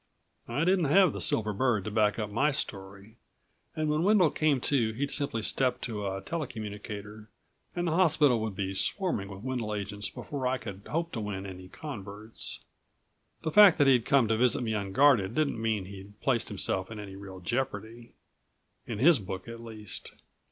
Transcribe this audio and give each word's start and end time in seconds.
I 0.47 0.63
didn't 0.63 0.85
have 0.85 1.13
the 1.13 1.21
silver 1.21 1.53
bird 1.53 1.83
to 1.83 1.91
back 1.91 2.17
up 2.17 2.31
my 2.31 2.49
story, 2.49 3.17
and 3.75 3.87
when 3.87 4.01
Wendel 4.01 4.31
came 4.31 4.59
to 4.61 4.93
he'd 4.93 5.11
simply 5.11 5.43
step 5.43 5.79
to 5.81 6.07
a 6.07 6.21
tele 6.21 6.47
communicator 6.47 7.29
and 7.75 7.85
the 7.85 7.91
hospital 7.91 8.41
would 8.41 8.55
be 8.55 8.73
swarming 8.73 9.29
with 9.29 9.43
Wendel 9.43 9.75
agents 9.75 10.09
before 10.09 10.47
I 10.47 10.57
could 10.57 10.87
hope 10.89 11.11
to 11.11 11.19
win 11.19 11.45
any 11.45 11.67
converts. 11.67 12.63
The 13.43 13.51
fact 13.51 13.77
that 13.77 13.85
he'd 13.85 14.05
come 14.05 14.27
to 14.29 14.37
visit 14.37 14.61
me 14.63 14.73
unguarded 14.73 15.35
didn't 15.35 15.61
mean 15.61 15.85
he'd 15.85 16.19
placed 16.19 16.47
himself 16.47 16.89
in 16.89 16.97
any 16.99 17.15
real 17.15 17.39
jeopardy... 17.39 18.13
in 18.87 18.97
his 18.97 19.19
book 19.19 19.47
at 19.47 19.61
least. 19.63 20.13